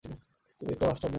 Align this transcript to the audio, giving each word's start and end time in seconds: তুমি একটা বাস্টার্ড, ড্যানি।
তুমি 0.05 0.71
একটা 0.71 0.85
বাস্টার্ড, 0.85 0.89
ড্যানি। 0.91 1.09